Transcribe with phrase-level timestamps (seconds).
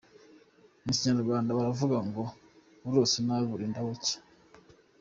[0.83, 2.23] Mu Kinyarwanda baravuga ngo
[2.87, 4.17] “Urose nabi burinda bucya”.